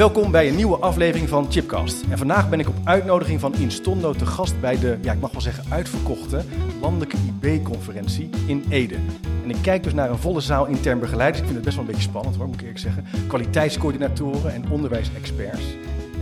[0.00, 2.04] Welkom bij een nieuwe aflevering van Chipcast.
[2.10, 5.32] En vandaag ben ik op uitnodiging van Instondo te gast bij de, ja, ik mag
[5.32, 6.44] wel zeggen, uitverkochte
[6.80, 8.94] landelijke IB-conferentie in Ede.
[9.42, 11.38] En ik kijk dus naar een volle zaal intern begeleiders.
[11.38, 13.04] Ik vind het best wel een beetje spannend hoor, moet ik eerlijk zeggen.
[13.26, 15.64] Kwaliteitscoördinatoren en onderwijsexperts.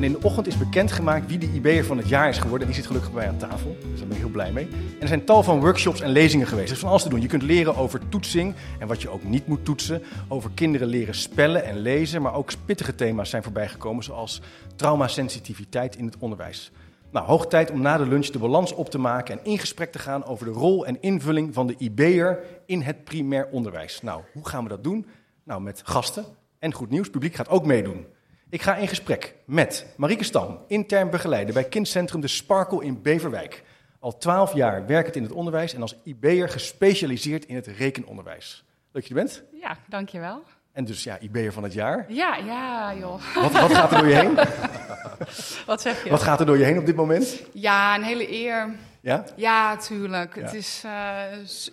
[0.01, 2.61] In de ochtend is bekendgemaakt wie de IB'er van het jaar is geworden.
[2.61, 4.65] En die zit gelukkig bij aan tafel, dus daar ben ik heel blij mee.
[4.65, 6.69] En er zijn tal van workshops en lezingen geweest.
[6.69, 7.21] Er is van alles te doen.
[7.21, 10.03] Je kunt leren over toetsing en wat je ook niet moet toetsen.
[10.29, 12.23] Over kinderen leren spellen en lezen.
[12.23, 14.41] Maar ook pittige thema's zijn voorbijgekomen, zoals
[14.77, 16.73] traumasensitiviteit in het onderwijs.
[17.11, 19.93] Nou, hoog tijd om na de lunch de balans op te maken en in gesprek
[19.93, 24.03] te gaan over de rol en invulling van de IB'er in het primair onderwijs.
[24.03, 25.07] Nou, hoe gaan we dat doen?
[25.45, 26.25] Nou, met gasten
[26.59, 27.03] en goed nieuws.
[27.03, 28.07] Het publiek gaat ook meedoen.
[28.51, 33.63] Ik ga in gesprek met Marieke Stam, intern begeleider bij kindcentrum De Sparkle in Beverwijk.
[34.01, 38.65] Al twaalf jaar werkend in het onderwijs en als IB'er gespecialiseerd in het rekenonderwijs.
[38.93, 39.43] Leuk dat je er bent.
[39.61, 40.43] Ja, dankjewel.
[40.73, 42.05] En dus ja, IB'er van het jaar.
[42.09, 43.35] Ja, ja, joh.
[43.35, 44.35] Wat, wat gaat er door je heen?
[45.67, 46.11] Wat zeg je?
[46.11, 47.43] Wat gaat er door je heen op dit moment?
[47.53, 48.75] Ja, een hele eer.
[49.01, 49.25] Ja?
[49.37, 50.35] Ja, tuurlijk.
[50.35, 50.43] Ja.
[50.43, 51.23] Het is eh,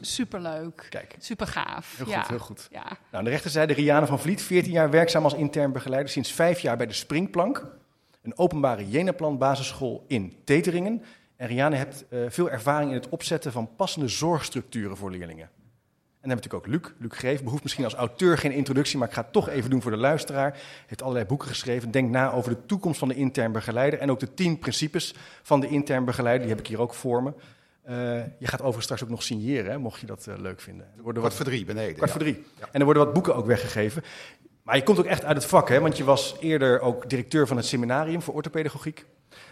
[0.02, 0.88] superleuk.
[0.90, 1.96] Kijk, Super gaaf.
[1.98, 2.26] heel goed, ja.
[2.28, 2.68] heel goed.
[2.72, 2.84] Ja.
[2.84, 6.60] Nou, aan de rechterzijde Riane van Vliet, 14 jaar werkzaam als intern begeleider, sinds vijf
[6.60, 7.66] jaar bij de Springplank,
[8.22, 11.04] een openbare Jenaplan basisschool in Teteringen.
[11.36, 15.50] En Riane heeft eh, veel ervaring in het opzetten van passende zorgstructuren voor leerlingen.
[16.26, 17.10] En dan hebben we natuurlijk ook Luc.
[17.10, 19.82] Luc Greef behoeft misschien als auteur geen introductie, maar ik ga het toch even doen
[19.82, 20.60] voor de luisteraar.
[20.88, 21.92] Heeft allerlei boeken geschreven.
[21.92, 25.60] Denk na over de toekomst van de intern begeleider en ook de tien principes van
[25.60, 26.42] de intern begeleider.
[26.48, 27.34] Die heb ik hier ook voor me.
[27.84, 27.96] Eh,
[28.40, 30.86] je gaat overigens straks ook nog signeren, hè, mocht je dat eh, leuk vinden.
[30.98, 31.96] Er worden Kwart voor drie beneden.
[31.96, 32.18] Kwart ja.
[32.18, 32.44] voor drie.
[32.72, 34.04] En er worden wat boeken ook weggegeven.
[34.64, 35.80] Maar je komt ook echt uit het vak, hè?
[35.80, 39.06] want je was eerder ook directeur van het seminarium voor orthopedagogiek.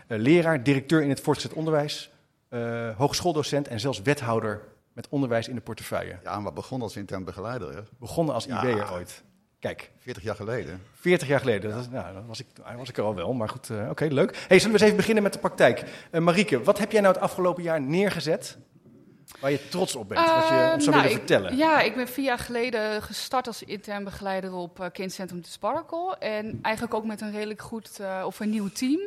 [0.08, 2.12] eh, leraar, directeur in het voortgezet onderwijs.
[2.50, 4.62] eh, hogeschooldocent en zelfs wethouder
[4.94, 6.18] met onderwijs in de portefeuille.
[6.24, 7.82] Ja, maar begon als intern begeleider, hè?
[8.00, 8.64] Begonnen als Ja.
[8.64, 9.24] IB'er ooit.
[9.60, 10.82] Kijk, 40 jaar geleden.
[10.94, 11.72] 40 jaar geleden.
[11.72, 12.46] Dat, is- nou, dat was, ik,
[12.78, 13.70] was ik er al wel, maar goed.
[13.70, 14.46] eh, Oké, leuk.
[14.48, 15.84] Hey, zullen we eens even beginnen met de praktijk?
[16.12, 18.58] Eh, Marieke, wat heb jij nou het afgelopen jaar neergezet
[19.40, 20.20] waar je trots op bent?
[20.20, 21.58] wat je Eh, ons zou nou, willen ik- vertellen?
[21.58, 26.16] Ja, ik ben vier jaar geleden gestart als intern begeleider op eh, kindcentrum De Sparkle.
[26.20, 29.00] En eigenlijk ook met een redelijk goed, eh, of een nieuw team.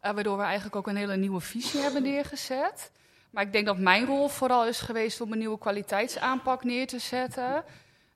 [0.00, 2.90] waardoor we eigenlijk ook een hele nieuwe visie hebben neergezet.
[3.36, 6.98] Maar ik denk dat mijn rol vooral is geweest om een nieuwe kwaliteitsaanpak neer te
[6.98, 7.64] zetten.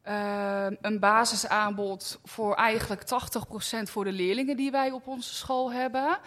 [0.02, 6.18] Eh, een basisaanbod voor eigenlijk 80% voor de leerlingen die wij op onze school hebben.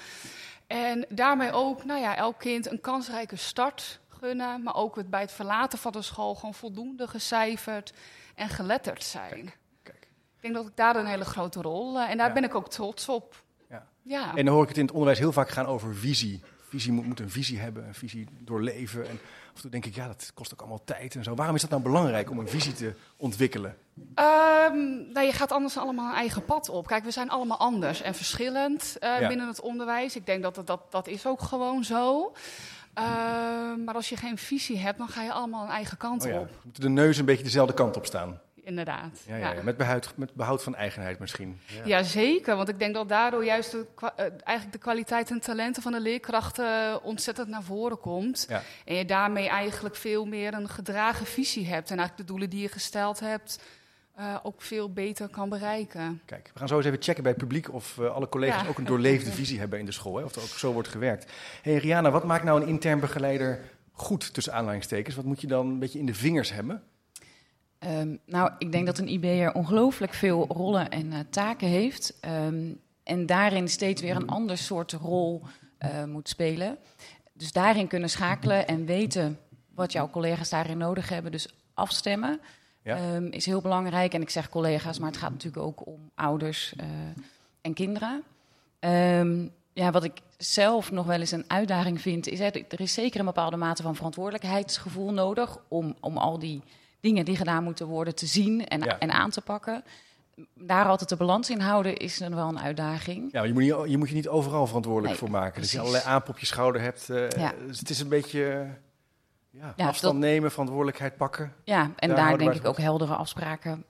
[0.67, 4.63] En daarmee ook, nou ja, elk kind een kansrijke start gunnen.
[4.63, 7.93] Maar ook het bij het verlaten van de school gewoon voldoende gecijferd
[8.35, 9.53] en geletterd zijn.
[9.83, 10.01] Kijk.
[10.35, 11.99] Ik denk dat ik daar een hele grote rol.
[11.99, 12.33] eh, en daar Ja.
[12.33, 13.43] ben ik ook trots op.
[13.69, 13.87] Ja.
[14.01, 14.35] Ja.
[14.35, 16.41] En dan hoor ik het in het onderwijs heel vaak gaan over visie.
[16.73, 19.01] Visie moet, moet een visie hebben, een visie doorleven.
[19.07, 19.19] En
[19.49, 21.35] af en toe denk ik, ja, dat kost ook allemaal tijd en zo.
[21.35, 23.77] Waarom is dat nou belangrijk om een visie te ontwikkelen?
[24.15, 24.77] Ehm,
[25.13, 26.87] nou, je gaat anders allemaal een eigen pad op.
[26.87, 29.27] Kijk, we zijn allemaal anders en verschillend eh, Ja.
[29.27, 30.15] binnen het onderwijs.
[30.15, 32.33] Ik denk dat dat, dat dat is ook gewoon zo.
[32.93, 36.31] Ehm, maar als je geen visie hebt, dan ga je allemaal een eigen kant Oh
[36.31, 36.49] ja, op.
[36.63, 38.39] moeten de neus een beetje dezelfde kant op staan.
[38.63, 39.23] Inderdaad.
[39.27, 39.61] Ja, ja, ja.
[39.63, 41.59] Met, behoud, met behoud van eigenheid misschien.
[41.85, 42.55] Ja, zeker.
[42.55, 43.85] Want ik denk dat daardoor juist de,
[44.15, 48.47] eh, eigenlijk de kwaliteit en talenten van de leerkrachten ontzettend naar voren komt.
[48.85, 51.91] En je daarmee eigenlijk veel meer een gedragen visie hebt.
[51.91, 53.59] En eigenlijk de doelen die je gesteld hebt
[54.15, 56.21] eh, ook veel beter kan bereiken.
[56.25, 58.77] Kijk, we gaan zo eens even checken bij het publiek of eh, alle collega's ook
[58.77, 60.17] een doorleefde visie hebben in de school.
[60.17, 61.31] Hè, of er ook zo wordt gewerkt.
[61.61, 63.59] hey, Riana, wat maakt nou een intern begeleider
[63.91, 65.15] goed tussen aanhalingstekens?
[65.15, 66.83] Wat moet je dan een beetje in de vingers hebben?
[67.83, 72.17] Ehm, nou, ik denk dat een IB'er ongelooflijk veel rollen en eh, taken heeft.
[72.19, 72.71] ehm,
[73.03, 75.41] en daarin steeds weer een ander soort rol
[75.77, 76.77] eh, moet spelen.
[77.33, 79.39] Dus daarin kunnen schakelen en weten
[79.75, 81.31] wat jouw collega's daarin nodig hebben.
[81.31, 82.39] Dus afstemmen
[82.83, 82.95] Ja.
[82.97, 84.13] ehm, is heel belangrijk.
[84.13, 86.85] En ik zeg collega's, maar het gaat natuurlijk ook om ouders eh,
[87.61, 88.23] en kinderen.
[89.73, 93.19] Ja, wat ik zelf nog wel eens een uitdaging vind, is hè, er is zeker
[93.19, 96.61] een bepaalde mate van verantwoordelijkheidsgevoel nodig om, om al die
[97.03, 98.99] dingen die gedaan moeten worden te zien en, Ja.
[98.99, 99.83] en aan te pakken.
[100.53, 103.31] Daar altijd de balans in houden is dan wel een uitdaging.
[103.31, 105.61] Ja, je moet, niet, je moet je niet overal verantwoordelijk Nee, voor maken.
[105.61, 107.09] Dat je allerlei aanp op je schouder hebt.
[107.09, 107.53] eh, Ja.
[107.67, 111.53] Dus het is een beetje eh, ja, afstand dat- nemen, verantwoordelijkheid pakken.
[111.63, 113.83] Ja, en Daar denk ik ook heldere afspraken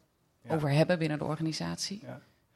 [0.49, 2.03] over hebben binnen de organisatie.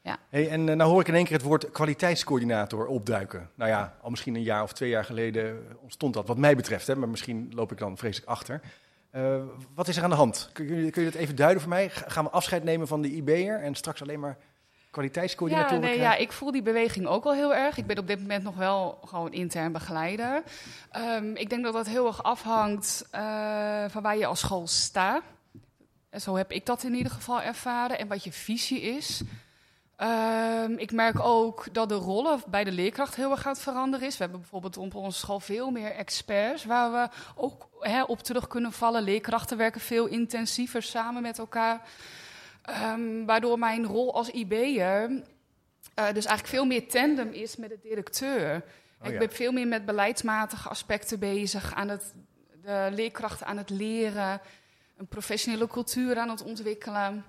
[0.02, 0.18] Ja.
[0.28, 3.50] Hey, en uh, nou hoor ik in één keer het woord kwaliteitscoördinator opduiken.
[3.54, 6.86] Nou ja, al misschien een jaar of twee jaar geleden ontstond dat, wat mij betreft.
[6.86, 8.60] Hè, maar misschien loop ik dan vreselijk achter.
[9.12, 9.42] Uh,
[9.74, 10.50] wat is er aan de hand?
[10.52, 11.90] Kun je, kun je dat even duiden voor mij?
[11.90, 14.38] Gaan we afscheid nemen van de IB'er en straks alleen maar
[14.90, 17.76] kwaliteitscoördinatoren ja, nee, ja, ik voel die beweging ook wel heel erg.
[17.76, 20.42] Ik ben op dit moment nog wel gewoon intern begeleider.
[20.96, 25.22] Um, ik denk dat dat heel erg afhangt uh, van waar je als school staat.
[26.10, 27.98] En zo heb ik dat in ieder geval ervaren.
[27.98, 29.22] En wat je visie is.
[30.02, 34.06] Um, ik merk ook dat de rollen bij de leerkracht heel erg aan het veranderen
[34.06, 34.16] is.
[34.16, 37.68] We hebben bijvoorbeeld op onze school veel meer experts waar we ook
[38.06, 39.02] op terug kunnen vallen.
[39.02, 41.88] Leerkrachten werken veel intensiever samen met elkaar.
[42.94, 45.10] Um, waardoor mijn rol als IB'er
[45.98, 48.54] uh, dus eigenlijk veel meer tandem is met de directeur.
[49.00, 49.18] Oh, ik ja.
[49.18, 52.14] ben veel meer met beleidsmatige aspecten bezig, aan het,
[52.62, 54.40] de leerkrachten aan het leren,
[54.96, 57.24] een professionele cultuur aan het ontwikkelen.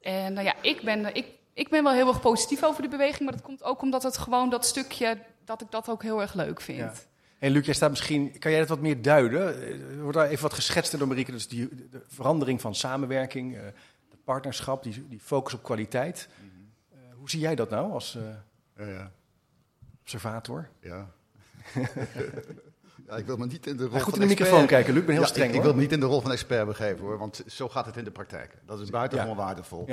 [0.00, 3.20] En nou ja, ik ben, ik, ik ben wel heel erg positief over de beweging,
[3.20, 6.34] maar dat komt ook omdat het gewoon dat stukje, dat ik dat ook heel erg
[6.34, 6.78] leuk vind.
[6.78, 6.92] Ja.
[7.38, 9.62] En Luc, jij staat misschien, kan jij dat wat meer duiden?
[9.90, 13.60] Er wordt daar even wat geschetst door Marieke, dus die de verandering van samenwerking, uh,
[14.10, 16.28] de partnerschap, die, die focus op kwaliteit.
[16.28, 16.98] Mm -hmm.
[16.98, 18.18] uh, hoe zie jij dat nou als
[18.76, 19.12] uh, ja.
[20.00, 20.68] observator?
[20.80, 21.10] Ja.
[23.06, 25.00] Ja, ik wil me niet in de rol Goed van in de microfoon kijken, Luc.
[25.00, 26.66] Ik ben heel ja, streng, ik, ik, wil me niet in de rol van expert
[26.66, 27.18] begeven, hoor.
[27.18, 28.54] Want zo gaat het in de praktijk.
[28.66, 29.42] Dat is buitengewoon Ja.
[29.42, 29.84] waardevol.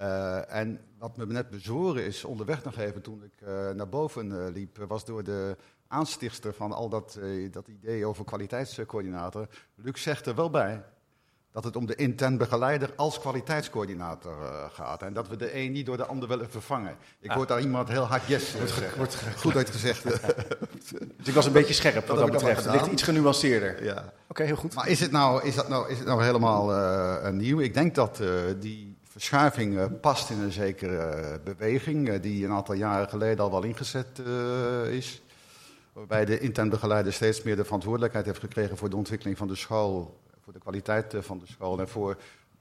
[0.00, 4.26] Uh, en wat me net bezoren is, onderweg nog even toen ik uh, naar boven
[4.26, 5.56] uh, liep, was door de
[5.88, 7.18] aanstichtster van al dat,
[7.50, 9.46] dat idee over kwaliteitscoördinator.
[9.74, 10.82] Luc zegt er wel bij
[11.52, 15.02] dat het om de intern begeleider als kwaliteitscoördinator gaat.
[15.02, 16.96] En dat we de een niet door de ander willen vervangen.
[17.20, 17.36] Ik Ah.
[17.36, 18.96] hoor daar iemand heel hard yes zeggen.
[18.96, 20.02] wordt Goed uitgezegd.
[21.16, 22.64] Dus ik was een beetje scherp wat Dat betreft.
[22.64, 23.84] Het ligt iets genuanceerder.
[23.84, 24.12] ja.
[24.28, 24.74] Oké, heel goed.
[24.74, 27.60] Maar is het nou, is dat nou, is het nou helemaal nieuw?
[27.60, 28.22] Ik denk dat
[28.58, 28.89] die
[29.20, 34.18] verschuiving uh, past in een zekere beweging die een aantal jaren geleden al wel ingezet
[34.90, 35.22] is.
[35.92, 39.54] Waarbij de intern begeleider steeds meer de verantwoordelijkheid heeft gekregen voor de ontwikkeling van de
[39.54, 42.16] school, voor de kwaliteit van de school en voor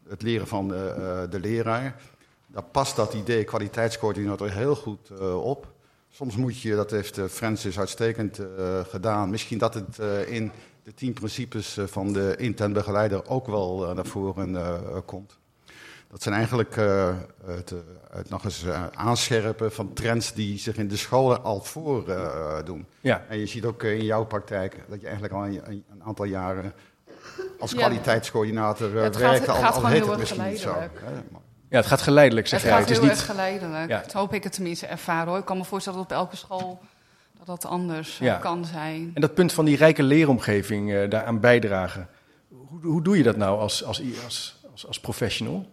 [0.08, 2.02] het leren van de leraar.
[2.48, 5.12] Daar past dat idee kwaliteitscoördinator heel goed
[5.42, 5.68] op.
[6.10, 8.40] Soms moet je, dat heeft Francis uitstekend
[8.90, 9.98] gedaan, misschien dat het
[10.28, 10.52] in
[10.84, 14.58] de tien principes eh, van de intern begeleider ook wel naar voren
[15.06, 15.38] komt.
[16.10, 17.16] Dat zijn eigenlijk uh,
[17.46, 17.74] het,
[18.12, 22.86] het, nog eens aanscherpen van trends die zich in de scholen al voordoen.
[23.02, 23.24] Ja.
[23.30, 26.74] En je ziet ook in jouw praktijk dat je eigenlijk al een, een aantal jaren
[27.60, 27.78] als Ja.
[27.78, 29.40] kwaliteitscoördinator Het gaat- werkt.
[29.40, 30.76] het al, gaat al gewoon heet heel het erg misschien niet zo.
[31.70, 32.78] Ja, het gaat geleidelijk, zeg Het jij.
[32.80, 33.18] gaat Het is heel niet...
[33.18, 33.90] erg geleidelijk.
[33.90, 34.02] Ja.
[34.02, 35.38] Dat hoop ik het tenminste ervaren hoor.
[35.38, 36.80] Ik kan me voorstellen dat op elke school
[37.38, 38.38] dat dat anders eh, Ja.
[38.38, 39.12] kan zijn.
[39.14, 42.08] En dat punt van die rijke leeromgeving eh, daaraan bijdragen.
[42.50, 45.66] Hoe, hoe doe je dat nou als, als, als, als, als professional?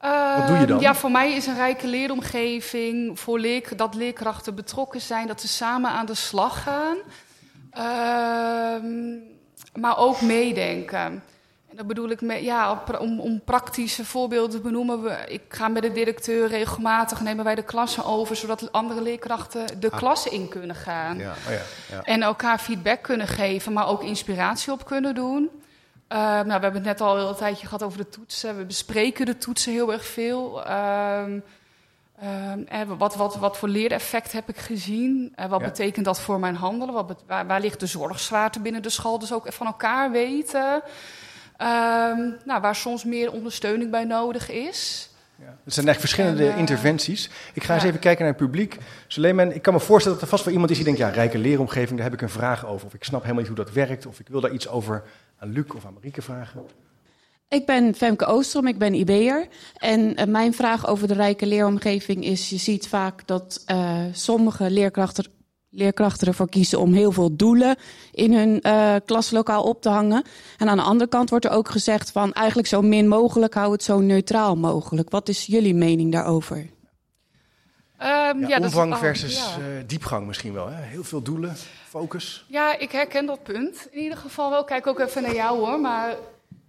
[0.00, 0.76] Wat doe je dan?
[0.76, 5.40] Ehm, Ja, voor mij is een rijke leeromgeving voor leer, dat leerkrachten betrokken zijn, dat
[5.40, 6.96] ze samen aan de slag gaan.
[7.70, 9.16] Ehm,
[9.80, 11.22] maar ook meedenken.
[11.70, 15.02] En dat bedoel ik met, ja, om, om praktische voorbeelden te benoemen.
[15.02, 19.80] We, ik ga met de directeur regelmatig, nemen wij de klassen over, zodat andere leerkrachten
[19.80, 19.98] de Ah.
[19.98, 21.18] klassen in kunnen gaan.
[21.18, 21.30] Ja.
[21.46, 21.60] Oh ja.
[21.96, 22.02] Ja.
[22.04, 25.50] En elkaar feedback kunnen geven, maar ook inspiratie op kunnen doen.
[26.12, 28.56] Uh, nou, we hebben het net al heel een tijdje gehad over de toetsen.
[28.56, 30.58] We bespreken de toetsen heel erg veel.
[30.70, 31.42] Um,
[32.68, 35.34] en wat, wat, wat voor leereffect heb ik gezien?
[35.36, 35.66] Uh, wat Ja.
[35.66, 36.94] betekent dat voor mijn handelen?
[36.94, 39.18] Wat waar, waar ligt de zorgzwaarte binnen de school?
[39.18, 40.82] Dus ook van elkaar weten.
[42.44, 45.10] Nou, waar soms meer ondersteuning bij nodig is.
[45.36, 45.44] Ja.
[45.64, 47.30] Het zijn eigenlijk verschillende En, eh, interventies.
[47.54, 48.76] Ik ga eens even kijken naar het publiek.
[49.06, 51.00] Suleiman, ik kan me voorstellen dat er vast wel iemand is die denkt...
[51.00, 52.86] ja, rijke leeromgeving, daar heb ik een vraag over.
[52.86, 54.06] Of ik snap helemaal niet hoe dat werkt.
[54.06, 55.02] Of ik wil daar iets over
[55.38, 56.62] aan Luc of aan Marieke vragen.
[57.48, 59.48] Ik ben Femke Oostrom, ik ben IB'er.
[59.76, 62.48] En eh, mijn vraag over de rijke leeromgeving is...
[62.50, 65.24] je ziet vaak dat eh, sommige leerkrachten,
[65.70, 66.80] leerkrachten ervoor kiezen...
[66.80, 67.76] om heel veel doelen
[68.12, 70.22] in hun eh, klaslokaal op te hangen.
[70.58, 72.32] En aan de andere kant wordt er ook gezegd van...
[72.32, 75.10] eigenlijk zo min mogelijk, hou het zo neutraal mogelijk.
[75.10, 76.56] Wat is jullie mening daarover?
[76.56, 76.66] Um,
[78.06, 79.62] Ja, ja, dat is- omvang oh, versus ja.
[79.62, 80.68] eh, diepgang misschien wel.
[80.68, 80.82] Hè?
[80.82, 81.56] Heel veel doelen,
[81.88, 82.44] focus.
[82.48, 83.88] Ja, ik herken dat punt.
[83.90, 84.64] In ieder geval wel.
[84.64, 85.80] Kijk ook even naar jou hoor.
[85.80, 86.08] Maar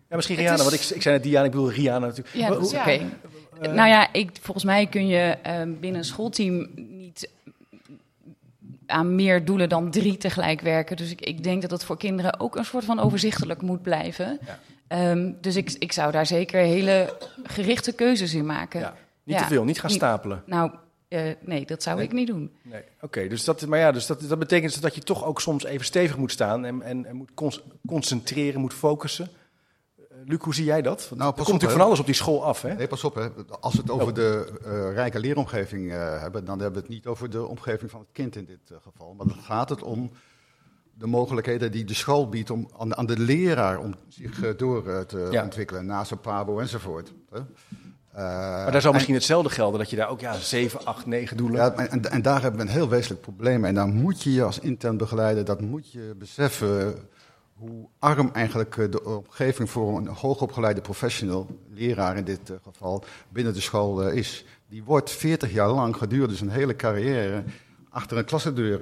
[0.09, 2.35] Ja, misschien Het Rihanna, is- want ik, ik zei net Diana, ik bedoel Rihanna natuurlijk.
[2.35, 2.91] Ja, dat oké.
[3.61, 3.71] Ja.
[3.73, 7.29] nou ja, ik, volgens mij kun je ehm, binnen een schoolteam niet
[8.85, 10.97] aan meer doelen dan drie tegelijk werken.
[10.97, 14.39] Dus ik, ik denk dat het voor kinderen ook een soort van overzichtelijk moet blijven.
[14.45, 14.59] Ja.
[14.88, 18.79] Ehm, dus ik, ik zou daar zeker hele gerichte keuzes in maken.
[18.79, 19.41] Ja, niet Ja.
[19.41, 20.43] te veel, niet gaan Niet- stapelen.
[20.45, 20.71] Nou,
[21.09, 22.05] eh, nee, dat zou Nee.
[22.05, 22.51] ik niet doen.
[22.61, 23.27] Nee, oké.
[23.27, 25.85] dus dat, maar ja, dus dat, dat betekent dus dat je toch ook soms even
[25.85, 27.31] stevig moet staan en, en, en moet
[27.87, 29.29] concentreren, moet focussen.
[29.97, 30.99] Eh, Luc, hoe zie jij dat?
[31.09, 32.73] Want Nou, er pas komt op, natuurlijk van alles op die school af, hè?
[32.73, 33.15] Nee, pas op.
[33.15, 33.27] Hè.
[33.59, 34.13] Als we het over Oh.
[34.13, 37.99] de eh, rijke leeromgeving eh, hebben, dan hebben we het niet over de omgeving van
[37.99, 39.13] het kind in dit geval.
[39.13, 40.11] Maar dan gaat het om
[40.93, 45.27] de mogelijkheden die de school biedt om, aan, aan de leraar om zich door te
[45.31, 45.43] Ja.
[45.43, 47.13] ontwikkelen, naast zijn pabo enzovoort.
[47.29, 47.39] Hè.
[48.19, 51.38] Eh, Maar daar zal misschien hetzelfde gelden, dat je daar ook ja, 7, 8, 9
[51.38, 51.57] doelen...
[51.57, 53.65] Ja, en, en daar hebben we een heel wezenlijk probleem.
[53.65, 56.95] En daar moet je je als intern begeleider, dat moet je beseffen
[57.53, 63.03] hoe arm eigenlijk eh, de omgeving voor een hoogopgeleide professional, leraar in dit eh, geval,
[63.29, 64.45] binnen de school is.
[64.69, 67.43] Die wordt 40 jaar lang gedurende zijn hele carrière
[67.89, 68.79] achter een klassendeur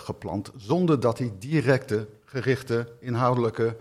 [0.00, 3.76] geplant, zonder dat hij directe, gerichte, inhoudelijke,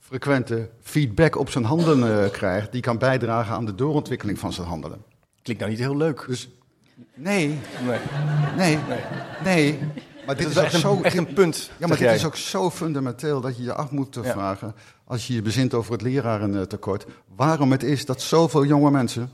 [0.00, 4.66] frequente feedback op zijn handelen eh, krijgt, die kan bijdragen aan de doorontwikkeling van zijn
[4.66, 5.02] handelen.
[5.42, 6.24] Klinkt nou niet heel leuk.
[6.26, 6.48] Dus
[7.14, 7.98] nee, Nee.
[8.56, 8.78] Nee,
[9.44, 9.78] nee.
[10.26, 10.96] Maar Dit dit is is zo.
[10.96, 12.14] een, echt een punt, ja, maar dit jij.
[12.14, 14.32] is ook zo fundamenteel dat je je af moet eh, Ja.
[14.32, 14.74] vragen.
[15.04, 17.06] Als je je bezint over het lerarentekort.
[17.36, 19.30] Waarom het is dat zoveel jonge mensen.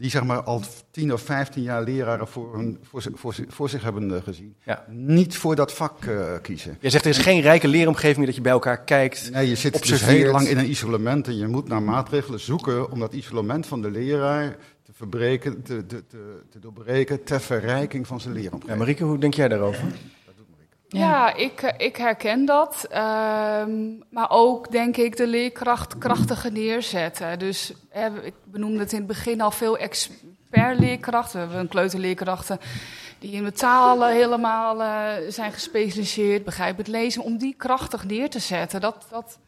[0.00, 3.68] Die zeg maar al 10 of 15 jaar leraren voor, hun, voor, voor, zi- voor
[3.68, 4.54] zich hebben eh, gezien.
[4.64, 4.84] Ja.
[4.88, 6.76] niet voor dat vak eh, kiezen.
[6.80, 9.30] Jij zegt er is geen rijke leeromgeving meer dat je bij elkaar kijkt.
[9.32, 12.90] Nee, je zit dus heel lang in een isolement en je moet naar maatregelen zoeken
[12.90, 18.06] om dat isolement van de leraar te verbreken, te, te, te, te doorbreken ter verrijking
[18.06, 18.78] van zijn Ja, leeromgeving.
[18.78, 19.84] Marieke, hoe denk jij daarover?
[20.98, 22.86] Ja, ik, eh, ik herken dat.
[22.90, 23.70] Ehm,
[24.10, 27.38] maar ook denk ik de leerkracht krachtiger neerzetten.
[27.38, 31.32] Dus hè, ik benoemde het in het begin al veel expertleerkrachten.
[31.32, 32.60] We hebben een kleuterleerkrachten
[33.18, 37.22] die in de taal eh, helemaal eh, zijn gespecialiseerd, begrijpen het lezen.
[37.22, 39.38] Om die krachtig neer te zetten, dat, dat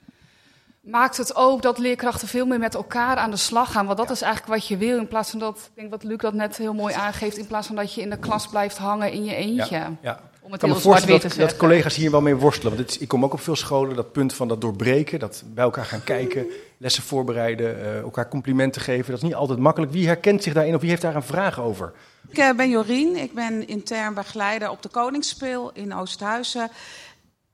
[0.81, 3.87] maakt het ook dat leerkrachten veel meer met elkaar aan de slag gaan.
[3.87, 4.99] Want dat is eigenlijk wat je wil.
[4.99, 7.67] In plaats van dat, ik denk wat Luc dat net heel mooi aangeeft, in plaats
[7.67, 9.77] van dat je in de klas blijft hangen in je eentje.
[9.77, 10.21] Ja, ja.
[10.53, 12.35] Om Ik het kan me heel zwart-wit voorstellen te dat, dat collega's hier wel mee
[12.37, 12.77] worstelen.
[12.77, 15.65] Want is- ik kom ook op veel scholen, dat punt van dat doorbreken, dat bij
[15.65, 19.07] elkaar gaan kijken, lessen voorbereiden, eh, elkaar complimenten geven.
[19.11, 19.93] Dat is niet altijd makkelijk.
[19.93, 21.93] Wie herkent zich daarin of wie heeft daar een vraag over?
[22.29, 26.71] Ik eh, ben Jorien, ik ben intern begeleider op de Koningsspeel in Oosthuizen.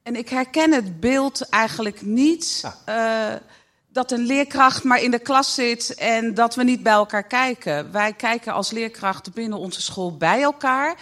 [0.02, 3.32] En ik herken het beeld eigenlijk niet eh,
[3.92, 7.92] dat een leerkracht maar in de klas zit en dat we niet bij elkaar kijken.
[7.92, 10.96] Wij kijken als leerkrachten binnen onze school bij elkaar,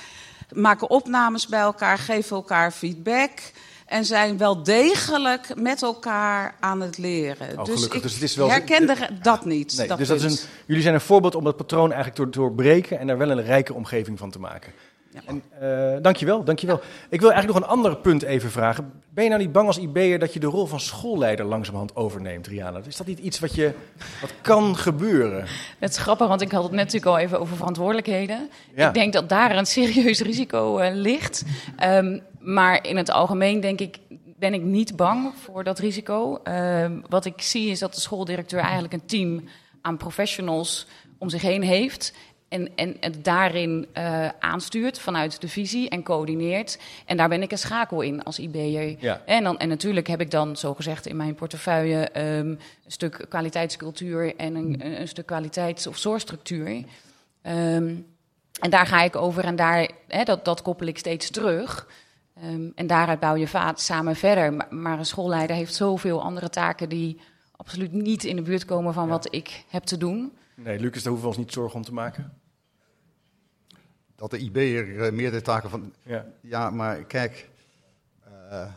[0.57, 3.31] maken opnames bij elkaar, geven elkaar feedback.
[3.87, 7.59] En zijn wel degelijk met elkaar aan het leren.
[7.59, 9.77] Oh, dus ik Dus het is wel- herken de- dat niet.
[9.77, 12.31] Nee, dat dus dat is een, jullie zijn een voorbeeld om dat patroon eigenlijk door
[12.31, 14.73] te doorbreken en daar wel een rijke omgeving van te maken.
[15.25, 16.81] En, eh, dankjewel, dankjewel.
[17.09, 18.93] Ik wil eigenlijk nog een ander punt even vragen.
[19.09, 22.47] Ben je nou niet bang als IB'er dat je de rol van schoolleider langzamerhand overneemt,
[22.47, 22.81] Rihanna?
[22.87, 23.73] Is dat niet iets wat, je,
[24.21, 25.47] wat kan gebeuren?
[25.79, 28.51] Het is grappig, want ik had het net natuurlijk al even over verantwoordelijkheden.
[28.75, 28.89] Ja.
[28.89, 31.45] Ik denk dat daar een serieus risico eh, ligt.
[31.77, 33.99] Ehm, maar in het algemeen denk ik,
[34.39, 36.41] ben ik niet bang voor dat risico.
[36.43, 39.45] Ehm, wat ik zie is dat de schooldirecteur eigenlijk een team
[39.81, 40.87] aan professionals
[41.19, 42.13] om zich heen heeft.
[42.49, 46.79] En, en het daarin eh, aanstuurt vanuit de visie en coördineert.
[47.05, 48.97] En daar ben ik een schakel in als IB'er.
[48.99, 49.23] Ja.
[49.25, 54.37] En, dan, en natuurlijk heb ik dan, zogezegd, in mijn portefeuille ehm, een stuk kwaliteitscultuur
[54.37, 56.85] en een, een stuk kwaliteits- of zorgstructuur.
[57.43, 57.95] Ehm,
[58.61, 61.89] en daar ga ik over en daar, hè, dat, dat koppel ik steeds terug.
[62.35, 64.53] Ehm, en daaruit bouw je vaat samen verder.
[64.53, 67.21] Maar, maar een schoolleider heeft zoveel andere taken die
[67.57, 70.33] absoluut niet in de buurt komen van wat ik heb te doen.
[70.57, 72.33] Nee, Lucas, daar hoeven we ons niet zorgen om te maken.
[74.15, 75.95] Dat de IB'er eh, meerdere taken van.
[76.03, 76.27] Ja.
[76.41, 77.49] Ja, maar kijk,
[78.25, 78.73] eh,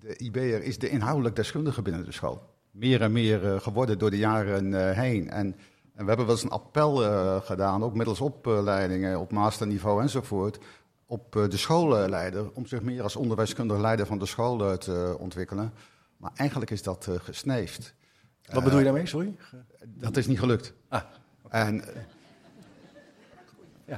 [0.00, 2.50] de IB'er is de inhoudelijk deskundige binnen de school.
[2.70, 5.30] Meer en meer eh, geworden door de jaren heen.
[5.30, 5.46] En,
[5.94, 6.94] en we hebben wel eens een appel
[7.40, 10.58] gedaan, ook middels opleidingen op masterniveau enzovoort,
[11.06, 15.72] op de schoolleider, om zich meer als onderwijskundig leider van de school te ontwikkelen.
[16.16, 17.94] Maar eigenlijk is dat gesneefd.
[18.50, 19.34] Wat bedoel je daarmee, sorry?
[19.84, 20.72] Dat is niet gelukt.
[20.88, 21.02] Ah,
[21.48, 22.02] En, eh,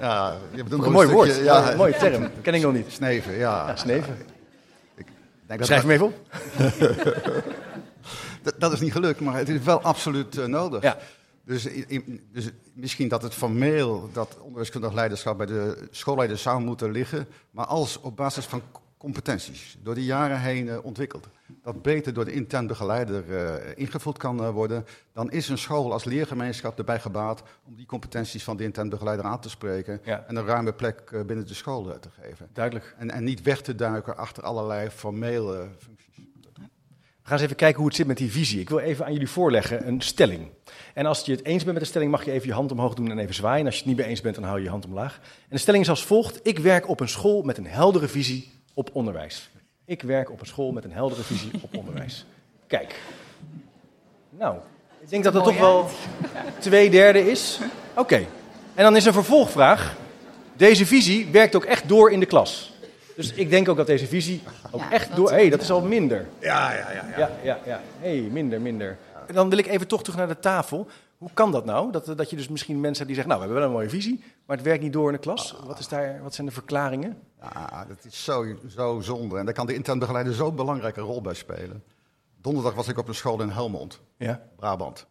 [0.01, 2.31] ja, je bedoelt Een mooi woord, ja, een mooie term.
[2.43, 2.93] Ken ik nog niet.
[2.93, 3.69] Sneven, ja.
[3.69, 4.17] Ja, sneven.
[4.95, 5.07] Ik
[5.47, 6.15] denk dat Schrijf hem even op.
[8.43, 10.83] Dat, dat is niet gelukt, maar het is wel absoluut eh, nodig.
[10.83, 10.99] Ja.
[11.45, 11.69] Dus,
[12.33, 17.67] dus misschien dat het formeel, dat onderwijskundig leiderschap bij de schoolleider zou moeten liggen, maar
[17.67, 18.63] als op basis van
[19.05, 21.29] competenties, door de jaren heen eh, ontwikkeld,
[21.63, 25.93] dat beter door de intern begeleider eh, ingevuld kan eh, worden, dan is een school
[25.93, 30.25] als leergemeenschap erbij gebaat om die competenties van de intern begeleider aan te spreken Ja.
[30.27, 32.49] en een ruime plek binnen de school te geven.
[32.53, 32.95] Duidelijk.
[32.99, 36.15] En, en niet weg te duiken achter allerlei formele functies.
[36.17, 38.61] We gaan eens even kijken hoe het zit met die visie.
[38.61, 40.49] Ik wil even aan jullie voorleggen een stelling.
[40.95, 42.95] En als je het eens bent met de stelling, mag je even je hand omhoog
[42.95, 43.61] doen en even zwaaien.
[43.61, 45.21] En als je het niet mee eens bent, dan hou je je hand omlaag.
[45.23, 46.41] En de stelling is als volgt.
[46.43, 49.51] Ik werk op een school met een heldere visie op onderwijs.
[49.85, 52.27] Ik werk op een school met een heldere visie op onderwijs.
[52.67, 53.01] Kijk.
[54.31, 54.57] Nou,
[55.01, 55.89] Ik denk dat dat toch wel
[56.59, 57.59] twee derde is.
[57.95, 58.27] Oké.
[58.75, 59.97] En dan is een vervolgvraag.
[60.57, 62.73] Deze visie werkt ook echt door in de klas.
[63.17, 65.29] Dus ik denk ook dat deze visie ook Ja, echt door...
[65.31, 66.27] Hé, hey, dat is al minder.
[66.41, 67.05] Ja, ja, ja.
[67.17, 67.81] Ja, ja, ja.
[68.01, 68.97] Hé, hey, minder, minder.
[69.33, 70.87] Dan wil ik even toch terug naar de tafel.
[71.25, 71.93] Hoe kan dat nou?
[71.93, 73.33] Dat, dat je dus misschien mensen die zeggen...
[73.33, 75.57] nou, we hebben wel een mooie visie, maar het werkt niet door in de klas.
[75.67, 77.19] Wat, is daar, wat zijn de verklaringen?
[77.41, 79.39] Ja, dat is zo, zo zonde.
[79.39, 81.85] En daar kan de intern begeleider zo'n belangrijke rol bij spelen.
[82.41, 84.43] Donderdag was ik op een school in Helmond, Ja.
[84.57, 85.07] Brabant.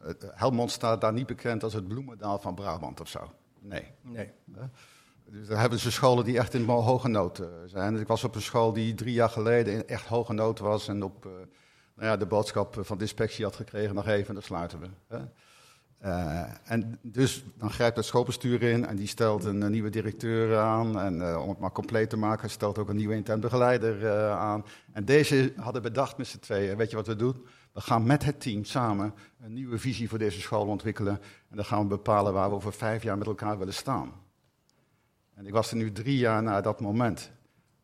[0.00, 3.30] Eh, Helmond staat daar niet bekend als het bloemendaal van Brabant of zo.
[3.60, 3.92] Nee.
[4.02, 4.30] Nee.
[5.24, 7.92] Dus daar hebben ze scholen die echt in hoge nood eh, zijn.
[7.92, 10.88] Dus ik was op een school die drie jaar geleden in echt hoge nood was.
[10.88, 11.32] En op eh,
[11.96, 14.88] nou ja, de boodschap van de inspectie had gekregen, nog even, dan sluiten we.
[15.06, 15.18] Hè.
[15.98, 20.58] Eh, en dus dan grijpt het schoolbestuur in en die stelt een, eh, nieuwe directeur
[20.58, 21.00] aan.
[21.00, 24.64] En eh, om het maar compleet te maken, stelt ook een nieuwe intern begeleider aan.
[24.92, 27.46] En deze hadden bedacht met z'n tweeën, weet je wat we doen?
[27.72, 31.18] We gaan met het team samen een nieuwe visie voor deze school ontwikkelen.
[31.50, 34.12] En dan gaan we bepalen waar we over vijf jaar met elkaar willen staan.
[35.34, 37.30] En ik was er nu drie jaar na dat moment.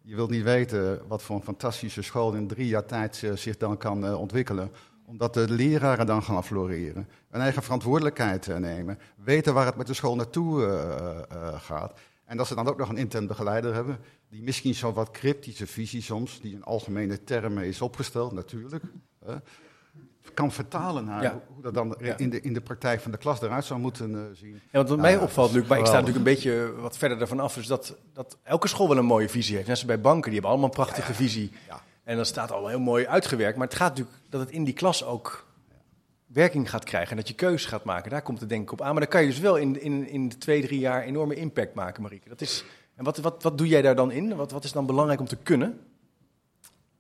[0.05, 3.57] Je wilt niet weten wat voor een fantastische school in drie jaar tijd eh, zich
[3.57, 4.71] dan kan eh, ontwikkelen.
[5.05, 7.09] Omdat de leraren dan gaan floreren.
[7.29, 8.99] Hun eigen verantwoordelijkheid eh, nemen.
[9.17, 11.99] Weten waar het met de school naartoe gaat.
[12.25, 13.99] En dat ze dan ook nog een intern begeleider hebben.
[14.29, 18.85] Die misschien zo'n wat cryptische visie soms, die in algemene termen is opgesteld, natuurlijk.
[20.35, 21.41] Kan vertalen naar Ja.
[21.55, 24.21] hoe dat dan in, de, in de praktijk van de klas eruit zou moeten eh,
[24.33, 24.53] zien.
[24.53, 27.41] Ja, want wat mij opvalt, Luc, maar ik sta natuurlijk een beetje wat verder ervan
[27.41, 29.69] af, is dat, dat elke school wel een mooie visie heeft.
[29.69, 31.53] Net zoals bij banken, die hebben allemaal een prachtige visie.
[31.69, 31.83] Ja.
[32.05, 33.57] En dat staat al heel mooi uitgewerkt.
[33.59, 35.47] Maar het gaat natuurlijk dat het in die klas ook
[36.27, 38.11] werking gaat krijgen en dat je keuzes gaat maken.
[38.11, 38.91] Daar komt het denk ik op aan.
[38.93, 41.75] Maar dan kan je dus wel in, in, in de twee, drie jaar enorme impact
[41.75, 42.29] maken, Marieke.
[42.29, 42.65] Dat is,
[42.95, 44.37] en wat, wat, wat doe jij daar dan in?
[44.37, 45.81] Wat, wat is dan belangrijk om te kunnen?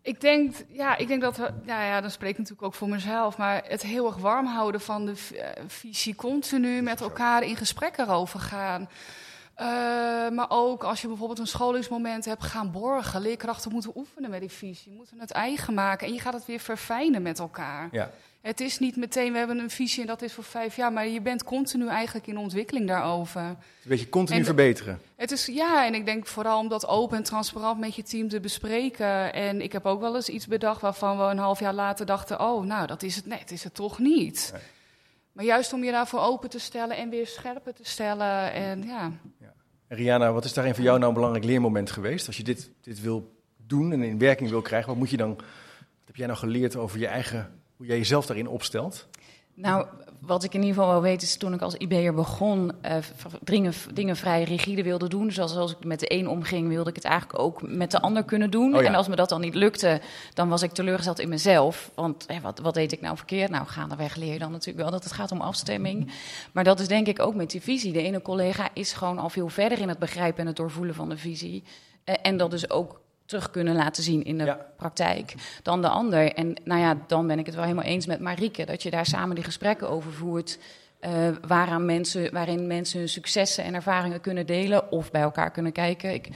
[0.02, 2.88] Ik denk, ja, ik denk dat we, ja, ja, dan spreek ik natuurlijk ook voor
[2.88, 7.56] mezelf, maar het heel erg warm houden van de eh, visie, continu met elkaar in
[7.56, 8.88] gesprek erover gaan.
[9.62, 13.20] Eh, maar ook als je bijvoorbeeld een scholingsmoment hebt, gaan borgen.
[13.20, 16.60] Leerkrachten moeten oefenen met die visie, moeten het eigen maken en je gaat het weer
[16.60, 17.88] verfijnen met elkaar.
[17.92, 18.10] Ja.
[18.40, 21.06] Het is niet meteen, we hebben een visie en dat is voor vijf jaar, maar
[21.06, 23.40] je bent continu eigenlijk in ontwikkeling daarover.
[23.40, 25.00] Een beetje continu En- verbeteren.
[25.16, 28.28] Het is ja, en ik denk vooral om dat open en transparant met je team
[28.28, 29.32] te bespreken.
[29.32, 32.40] En ik heb ook wel eens iets bedacht waarvan we een half jaar later dachten:
[32.40, 33.26] oh, nou, dat is het.
[33.26, 34.50] Nee, het is het toch niet.
[34.52, 34.62] Nee.
[35.32, 38.52] Maar juist om je daarvoor open te stellen en weer scherper te stellen.
[38.52, 39.12] En ja,
[39.86, 42.26] En Rihanna, wat is daarin voor jou nou een belangrijk leermoment geweest?
[42.26, 45.34] Als je dit, dit wil doen en in werking wil krijgen, wat moet je dan,
[45.34, 49.08] wat heb jij nou geleerd over je eigen, hoe jij jezelf daarin opstelt?
[49.54, 49.86] Nou,
[50.26, 53.72] wat ik in ieder geval wel weet is toen ik als IB'er begon, v- dingen,
[53.94, 55.32] dingen vrij rigide wilde doen.
[55.32, 58.24] Zoals als ik met de een omging, wilde ik het eigenlijk ook met de ander
[58.24, 58.74] kunnen doen.
[58.74, 58.86] Oh ja.
[58.86, 60.00] En als me dat dan niet lukte,
[60.34, 61.90] dan was ik teleurgesteld in mezelf.
[61.94, 63.50] Want wat, wat deed ik nou verkeerd?
[63.50, 66.12] Nou, gaandeweg leer je dan natuurlijk wel dat het gaat om afstemming.
[66.52, 67.92] Maar dat is denk ik ook met die visie.
[67.92, 71.08] De ene collega is gewoon al veel verder in het begrijpen en het doorvoelen van
[71.08, 71.62] de visie.
[72.04, 73.00] Eh, en dat dus ook
[73.32, 74.66] terug kunnen laten zien in de Ja.
[74.76, 76.32] praktijk dan de ander.
[76.32, 78.64] En nou ja, dan ben ik het wel helemaal eens met Marieke...
[78.64, 80.58] dat je daar samen die gesprekken over voert...
[81.02, 81.10] eh,
[81.46, 84.90] waaraan mensen, waarin mensen hun successen en ervaringen kunnen delen...
[84.92, 86.14] of bij elkaar kunnen kijken.
[86.14, 86.28] Ik,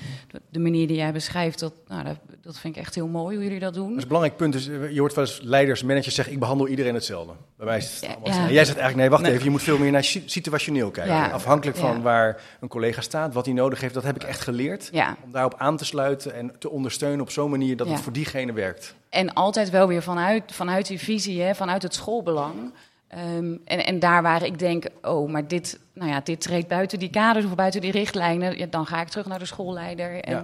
[0.51, 3.45] de manier die jij beschrijft, dat, nou, dat, dat vind ik echt heel mooi hoe
[3.45, 3.87] jullie dat doen.
[3.89, 4.53] Dat is een belangrijk punt.
[4.53, 7.33] Dus eh, je hoort wel eens leiders, managers zeggen: ik behandel iedereen hetzelfde.
[7.57, 8.51] Bij mij is het Ja, ja.
[8.51, 9.33] jij zegt eigenlijk: nee, wacht Nee.
[9.33, 11.15] even, je moet veel meer naar si- situationeel kijken.
[11.15, 11.29] Ja.
[11.29, 14.91] Afhankelijk van waar een collega staat, wat hij nodig heeft, dat heb ik echt geleerd.
[15.25, 18.53] Om daarop aan te sluiten en te ondersteunen op zo'n manier dat het voor diegene
[18.53, 18.95] werkt.
[19.09, 22.73] en altijd wel weer vanuit, vanuit die visie, hè, vanuit het schoolbelang.
[23.17, 26.99] Ehm, en, en daar waar ik denk, oh, maar dit, nou ja, dit treedt buiten
[26.99, 30.21] die kaders of buiten die richtlijnen, ja, dan ga ik terug naar de schoolleider.
[30.21, 30.43] En Ja.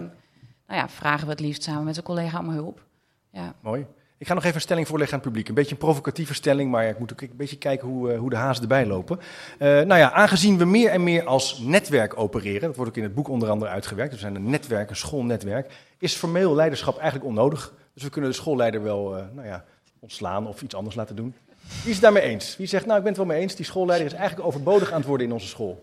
[0.66, 2.84] nou ja, vragen we het liefst samen met een collega om hulp.
[3.30, 3.54] Ja.
[3.60, 3.86] Mooi.
[4.18, 5.48] Ik ga nog even een stelling voorleggen aan het publiek.
[5.48, 8.30] Een beetje een provocatieve stelling, maar ik moet ook een beetje kijken hoe, eh, hoe
[8.30, 9.18] de hazen erbij lopen.
[9.58, 13.02] Eh, nou ja, aangezien we meer en meer als netwerk opereren, dat wordt ook in
[13.02, 17.24] het boek onder andere uitgewerkt, we zijn een netwerk, een schoolnetwerk, is formeel leiderschap eigenlijk
[17.24, 17.74] onnodig.
[17.94, 19.64] Dus we kunnen de schoolleider wel eh, nou ja,
[19.98, 21.34] ontslaan of iets anders laten doen.
[21.66, 22.56] Wie is het daarmee eens?
[22.56, 24.98] Wie zegt, nou ik ben het wel mee eens, die schoolleider is eigenlijk overbodig aan
[24.98, 25.82] het worden in onze school?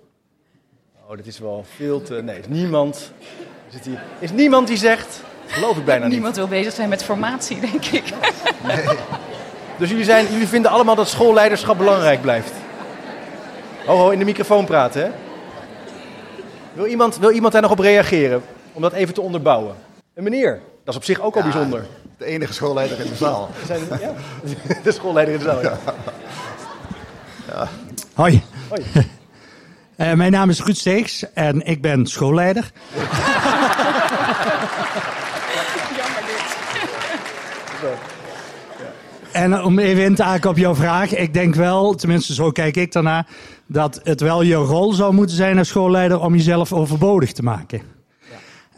[1.07, 2.13] Oh, dat is wel veel te...
[2.13, 3.11] Nee, is niemand...
[3.69, 5.21] Is, hier, is niemand die zegt...
[5.47, 6.13] Geloof ik bijna niet.
[6.13, 8.03] Niemand wil bezig zijn met formatie, denk ik.
[9.79, 12.51] Dus jullie, zijn, jullie vinden allemaal dat schoolleiderschap belangrijk blijft?
[13.85, 15.09] Ho, ho, in de microfoon praten, hè?
[16.73, 18.43] Wil iemand, wil iemand daar nog op reageren?
[18.73, 19.75] Om dat even te onderbouwen.
[20.13, 21.85] Een meneer, dat is op zich ook al Ja, bijzonder.
[22.19, 23.49] De enige schoolleider in de zaal.
[23.67, 24.13] Zijn, ja,
[24.83, 25.79] de schoolleider in de zaal, ja.
[28.13, 28.83] Hoi, Hoi.
[29.95, 32.71] Eh, mijn naam is Ruud en ik ben schoolleider.
[39.31, 41.15] En om even in te haken op jouw vraag.
[41.15, 43.25] Ik denk wel, tenminste zo kijk ik daarna,
[43.65, 47.98] dat het wel je rol zou moeten zijn als schoolleider om jezelf overbodig te maken.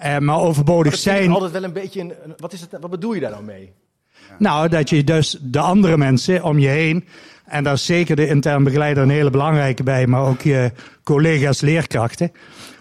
[0.01, 3.13] Eh, maar overbodig ik zijn, altijd wel een beetje een, wat, is het, wat bedoel
[3.13, 3.73] je daar nou mee?
[4.37, 7.07] nou dat je dus de andere mensen om je heen,
[7.45, 10.71] en daar is zeker de intern begeleider een hele belangrijke bij, maar ook je
[11.03, 12.31] collega's leerkrachten,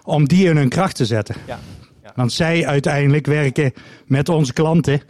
[0.03, 1.35] om die in hun kracht te zetten.
[1.47, 1.59] Ja.
[2.03, 2.11] ja.
[2.15, 3.73] Want zij uiteindelijk werken
[4.05, 5.01] met onze klanten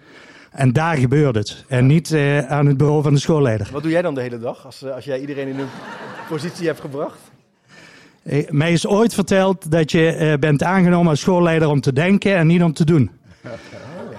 [0.51, 1.65] en daar gebeurt het.
[1.67, 3.69] En niet eh, aan het bureau van de schoolleider.
[3.71, 5.69] Wat doe jij dan de hele dag als, eh, als jij iedereen in een
[6.29, 7.30] positie hebt gebracht?
[8.23, 12.35] Eh, Mij is ooit verteld dat je eh, bent aangenomen als schoolleider om te denken
[12.35, 13.11] en niet om te doen.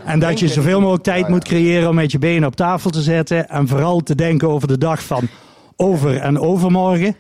[0.04, 3.02] En dat je zoveel mogelijk tijd moet creëren om met je benen op tafel te
[3.02, 3.48] zetten.
[3.48, 5.28] En vooral te denken over de dag van
[5.76, 7.16] over en overmorgen.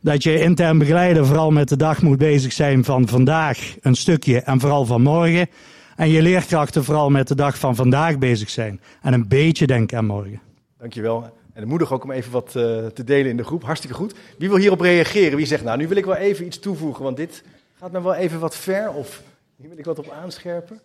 [0.00, 4.40] Dat je intern begeleider vooral met de dag moet bezig zijn van vandaag een stukje
[4.40, 5.48] en vooral van morgen.
[5.96, 8.80] En je leerkrachten vooral met de dag van vandaag bezig zijn.
[9.02, 10.40] En een beetje denken aan morgen.
[10.78, 11.37] Dankjewel.
[11.58, 13.64] En de moedig ook om even wat eh, te delen in de groep.
[13.64, 14.14] Hartstikke goed.
[14.36, 15.36] Wie wil hierop reageren?
[15.36, 17.42] Wie zegt, nou, nu wil ik wel even iets toevoegen, want dit
[17.78, 18.92] gaat me wel even wat ver.
[18.92, 19.22] Of
[19.56, 20.80] hier wil ik wat op aanscherpen.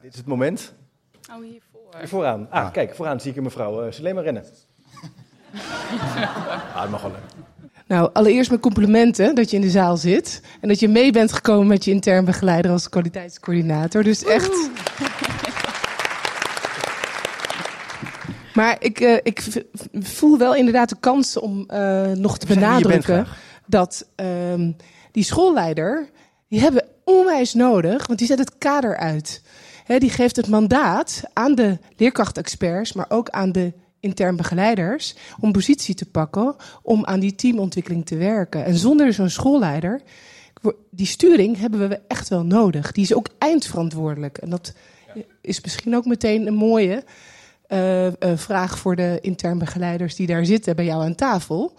[0.00, 0.72] Dit is het moment.
[1.30, 1.98] Oh, hiervoor.
[1.98, 2.46] Hier vooraan.
[2.50, 3.86] Ah, kijk, vooraan zie ik een mevrouw.
[3.86, 4.44] Uh, alleen maar rennen.
[6.74, 7.12] ah, dat mag wel.
[7.86, 10.42] Nou, allereerst mijn complimenten dat je in de zaal zit.
[10.60, 14.02] En dat je mee bent gekomen met je intern begeleider als kwaliteitscoördinator.
[14.02, 14.70] Dus echt.
[18.60, 19.42] Maar ik, eh, ik
[19.92, 23.26] voel wel inderdaad de kans om eh, nog te bent benadrukken
[23.66, 24.72] dat ehm,
[25.12, 26.08] die schoolleider,
[26.48, 29.42] die hebben onwijs nodig, want die zet het kader uit.
[29.84, 35.52] Hè, die geeft het mandaat aan de leerkrachtexperts, maar ook aan de intern begeleiders, om
[35.52, 38.64] positie te pakken, om aan die teamontwikkeling te werken.
[38.64, 40.00] En zonder zo'n schoolleider,
[40.90, 42.92] die sturing hebben we echt wel nodig.
[42.92, 44.38] Die is ook eindverantwoordelijk.
[44.38, 44.72] En dat
[45.40, 47.04] is misschien ook meteen een mooie
[47.70, 51.74] eh, eh, vraag voor de intern begeleiders die daar zitten bij jou aan tafel.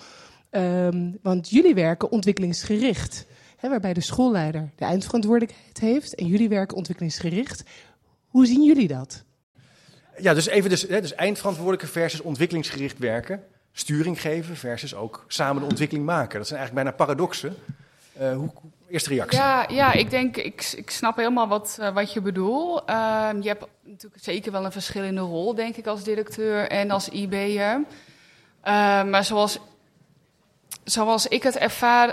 [0.50, 3.26] Ehm, want jullie werken ontwikkelingsgericht.
[3.58, 7.64] Hè, waarbij de schoolleider de eindverantwoordelijkheid heeft en jullie werken ontwikkelingsgericht.
[8.28, 9.24] Hoe zien jullie dat?
[10.18, 13.44] Ja, dus even dus, hè, dus eindverantwoordelijke versus ontwikkelingsgericht werken.
[13.72, 16.38] Sturing geven versus ook samen de ontwikkeling maken.
[16.38, 17.56] Dat zijn eigenlijk bijna paradoxen.
[18.14, 18.52] Eh, hoe,
[18.92, 19.40] eerste reactie.
[19.40, 22.84] Ja, ja ik denk, ik, ik snap helemaal wat, uh, wat je bedoelt.
[22.90, 23.66] Uh, je hebt
[24.04, 27.78] natuurlijk zeker wel een verschillende rol, denk ik, als directeur en als IB'er.
[27.78, 27.84] Uh,
[29.04, 29.60] maar zoals,
[30.84, 32.08] zoals ik het ervaar,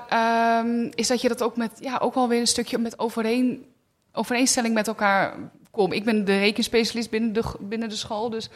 [0.64, 3.66] um, is dat je dat ook met, ja, ook wel weer een stukje met overeen,
[4.12, 5.34] overeenstelling met elkaar
[5.70, 5.92] komt.
[5.92, 8.48] Ik ben de rekenspecialist binnen de, binnen de school, dus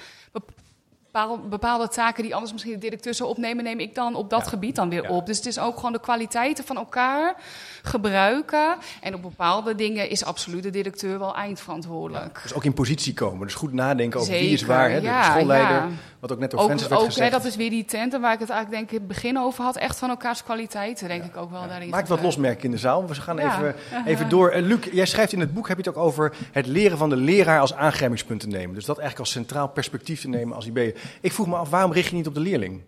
[1.48, 4.48] bepaalde, taken die anders misschien de directeur zou opnemen, neem ik dan op dat ja.
[4.48, 5.08] gebied dan weer ja.
[5.08, 5.26] op.
[5.26, 7.36] Dus het is ook gewoon de kwaliteiten van elkaar
[7.82, 8.76] gebruiken.
[9.00, 12.36] En op bepaalde dingen is absoluut de directeur wel eindverantwoordelijk.
[12.36, 13.46] Ja, dus ook in positie komen.
[13.46, 14.90] Dus goed nadenken over Zeker, wie is waar.
[14.90, 15.00] Hè?
[15.00, 17.30] De schoolleider, wat ook net door ook, werd ook, gezegd.
[17.30, 19.64] Hè, dat is weer die tenten waar ik het eigenlijk denk ik het begin over
[19.64, 19.76] had.
[19.76, 21.88] Echt van elkaars kwaliteiten, denk ik ook wel daarin.
[21.88, 23.06] Maak wat losmerken in de zaal.
[23.06, 23.74] We gaan even,
[24.06, 24.54] even door.
[24.54, 27.08] Uh, Luc, jij schrijft in het boek, heb je het ook over het leren van
[27.08, 28.74] de leraar als aangrijpingspunt te nemen.
[28.74, 30.96] Dus dat eigenlijk als centraal perspectief te nemen als IB.
[31.20, 32.82] Ik vroeg me af, waarom richt je niet op de leerling?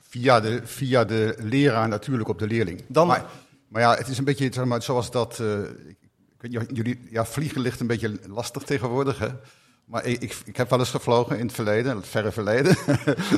[0.00, 2.84] Via de, via de leraar natuurlijk op de leerling.
[2.88, 3.24] Dan- maar,
[3.68, 5.38] maar ja, het is een beetje zeg maar, zoals dat.
[5.40, 5.58] eh,
[6.40, 9.18] ik weet niet, jullie, ja, vliegen ligt een beetje lastig tegenwoordig.
[9.18, 9.28] Hè?
[9.84, 12.76] Maar ik, ik, ik heb wel eens gevlogen in het verleden, het verre verleden.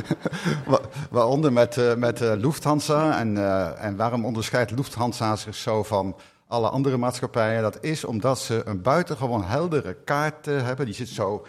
[0.66, 3.18] Wa- Waaronder met, eh, met eh, Lufthansa.
[3.18, 3.37] En,
[3.79, 7.62] en waarom onderscheidt Lufthansa zich zo van alle andere maatschappijen?
[7.62, 10.87] Dat is omdat ze een buitengewoon heldere kaart hebben.
[10.87, 11.46] Die zit zo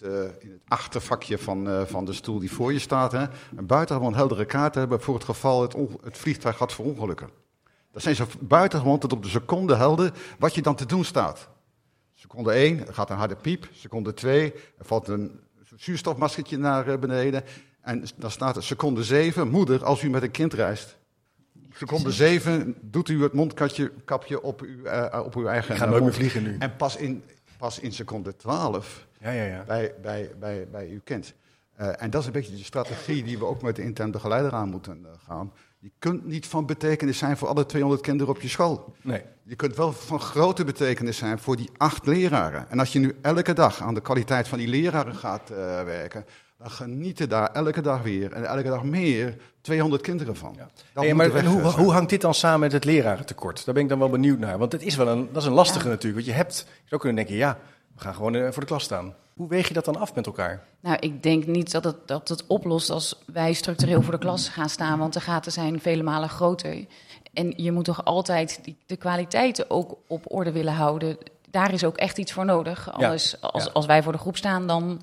[0.00, 3.12] het, eh, in het achtervakje van, eh, van de stoel die voor je staat.
[3.12, 3.24] Hè?
[3.56, 7.28] Een buitengewoon heldere kaart hebben voor het geval het, het vliegtuig gaat verongelukken.
[7.92, 11.48] Dat zijn zo buitengewoon tot op de seconde helder wat je dan te doen staat.
[12.14, 13.68] Seconde 1, er gaat een harde piep.
[13.72, 15.40] Seconde 2, er valt een
[15.76, 17.44] zuurstofmaskertje naar eh, beneden.
[17.80, 20.96] En dan staat er seconde 7, moeder, als u met een kind reist.
[21.72, 24.90] Seconde 7 doet u het mondkapje kapje op, uw,
[25.24, 26.14] op uw eigen Ik ga nooit meer mond.
[26.14, 26.56] vliegen nu.
[26.58, 27.24] En pas in,
[27.58, 29.64] pas in seconde 12 Ja, ja, ja.
[29.66, 31.34] bij, bij, bij, bij uw kind.
[31.74, 34.52] Eh, en dat is een beetje de strategie die we ook met de intern begeleider
[34.52, 35.52] aan moeten eh, gaan.
[35.78, 38.94] Je kunt niet van betekenis zijn voor alle 200 kinderen op je school.
[39.02, 39.22] Nee.
[39.42, 42.70] Je kunt wel van grote betekenis zijn voor die acht leraren.
[42.70, 46.24] En als je nu elke dag aan de kwaliteit van die leraren gaat eh, werken,
[46.58, 50.56] dan genieten daar elke dag weer en elke dag meer 200 kinderen van.
[50.92, 53.64] Hey, moet maar en hoe, hoe hangt dit dan samen met het lerarentekort?
[53.64, 54.58] Daar ben ik dan wel benieuwd naar.
[54.58, 56.14] Want het is wel een, dat is een lastige natuurlijk.
[56.14, 57.58] Want je hebt, je zou kunnen denken, ja,
[57.98, 59.14] we gaan gewoon eh, voor de klas staan.
[59.34, 60.62] Hoe weeg je dat dan af met elkaar?
[60.80, 64.48] Nou, ik denk niet dat het, dat het oplost als wij structureel voor de klas
[64.48, 66.86] gaan staan, want de gaten zijn vele malen groter.
[67.32, 71.18] En je moet toch altijd die, de kwaliteiten ook op orde willen houden.
[71.50, 72.92] Daar is ook echt iets voor nodig.
[72.92, 73.70] Anders, als, ja.
[73.72, 75.02] als wij voor de groep staan, dan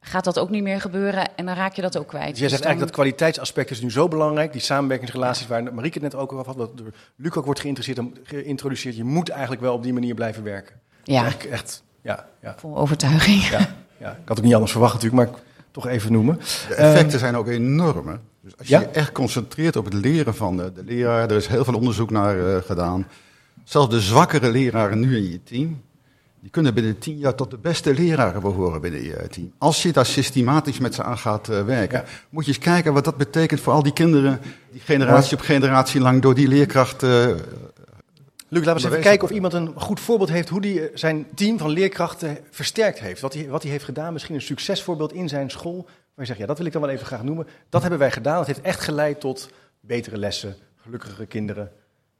[0.00, 2.30] gaat dat ook niet meer gebeuren en dan raak je dat ook kwijt.
[2.30, 5.98] Dus jij zegt dan- eigenlijk dat kwaliteitsaspect is nu zo belangrijk, die samenwerkingsrelaties waar Marieke
[5.98, 8.96] het net ook over had, wat door Luc ook wordt geïnteresseerd, geïntroduceerd.
[8.96, 10.80] Je moet eigenlijk wel op die manier blijven werken.
[11.04, 13.42] Ja, Echt, echt ja, ja, vol overtuiging.
[13.48, 14.10] ja, ja.
[14.10, 16.38] Ik had ook niet anders verwacht natuurlijk, maar ik toch even noemen.
[16.68, 18.08] De effecten zijn ook enorm.
[18.08, 18.14] Hè?
[18.40, 18.80] Dus als je Ja?
[18.80, 22.10] je echt concentreert op het leren van de, de leraar, er is heel veel onderzoek
[22.10, 23.06] naar eh, gedaan.
[23.64, 25.82] Zelfs de zwakkere leraren nu in je team,
[26.40, 29.52] die kunnen binnen tien jaar tot de beste leraren behoren binnen je team.
[29.58, 32.04] Als je daar systematisch met ze aan gaat eh, werken, Ja.
[32.30, 34.40] moet je eens kijken wat dat betekent voor al die kinderen
[34.72, 37.02] die generatie op generatie lang door die leerkracht.
[38.52, 40.90] Eh, Luc, laten we eens even kijken of iemand een goed voorbeeld heeft hoe hij
[40.94, 43.20] zijn team van leerkrachten versterkt heeft.
[43.20, 45.84] Wat hij, wat hij heeft gedaan, misschien een succesvoorbeeld in zijn school.
[45.84, 47.46] Waar je zegt, ja, dat wil ik dan wel even graag noemen.
[47.68, 48.38] Dat hebben wij gedaan.
[48.38, 51.70] Het heeft echt geleid tot betere lessen, gelukkigere kinderen.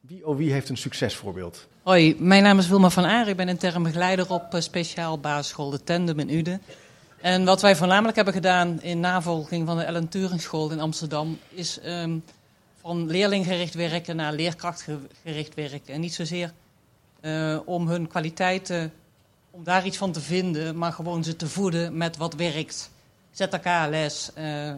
[0.00, 1.66] Wie, oh, wie heeft een succesvoorbeeld?
[1.82, 3.28] Hoi, mijn naam is Wilma van Aar.
[3.28, 6.62] Ik ben intern begeleider op eh, speciaal basisschool De Tandem in Uden.
[7.20, 11.38] En wat wij voornamelijk hebben gedaan in navolging van de Ellen Turing School in Amsterdam...
[11.48, 12.18] is ehm,
[12.82, 15.94] van leerlinggericht werken naar leerkrachtgericht werken.
[15.94, 16.52] En niet zozeer
[17.20, 18.92] eh, om hun kwaliteiten,
[19.50, 20.78] om daar iets van te vinden...
[20.78, 22.90] maar gewoon ze te voeden met wat werkt.
[23.30, 24.76] ZK-les, eh, eh,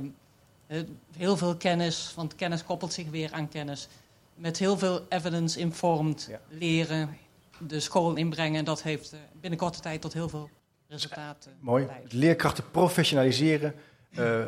[1.16, 3.88] heel veel kennis, want kennis koppelt zich weer aan kennis
[4.34, 6.40] met heel veel evidence-informed Ja.
[6.48, 7.16] leren
[7.58, 8.58] de school inbrengen.
[8.58, 10.50] En dat heeft binnen korte tijd tot heel veel
[10.88, 11.86] resultaten Mooi.
[12.08, 13.74] Leerkrachten professionaliseren,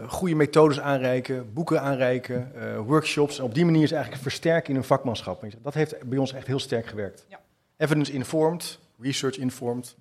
[0.07, 3.39] goede methodes aanreiken, boeken aanreiken, eh, workshops.
[3.39, 5.43] En op die manier is eigenlijk versterken in hun vakmanschap.
[5.43, 7.27] En Dat heeft bij ons echt heel sterk gewerkt.
[7.29, 7.41] Ja.
[7.77, 9.97] Evidence-informed, research-informed.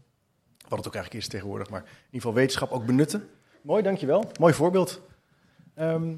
[0.68, 3.30] Wat het ook eigenlijk is tegenwoordig, maar in ieder geval wetenschap ook benutten.
[3.62, 4.32] Mooi, dankjewel.
[4.40, 5.02] Mooi voorbeeld.
[5.74, 6.14] Ehm,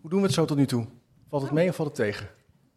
[0.00, 0.86] hoe doen we het zo tot nu toe?
[1.28, 2.28] Valt het mee of valt het tegen?